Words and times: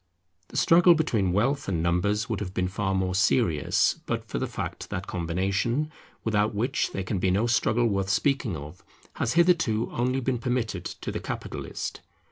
The 0.47 0.57
struggle 0.57 0.95
between 0.95 1.31
wealth 1.31 1.67
and 1.67 1.83
numbers 1.83 2.27
would 2.27 2.39
have 2.39 2.55
been 2.55 2.67
far 2.67 2.95
more 2.95 3.13
serious, 3.13 3.99
but 4.07 4.25
for 4.27 4.39
the 4.39 4.47
fact 4.47 4.89
that 4.89 5.05
combination, 5.05 5.91
without 6.23 6.55
which 6.55 6.91
there 6.91 7.03
can 7.03 7.19
be 7.19 7.29
no 7.29 7.45
struggle 7.45 7.85
worth 7.85 8.09
speaking 8.09 8.57
of, 8.57 8.83
has 9.17 9.33
hitherto 9.33 9.91
only 9.91 10.19
been 10.19 10.39
permitted 10.39 10.85
to 10.85 11.11
the 11.11 11.19
capitalist. 11.19 12.01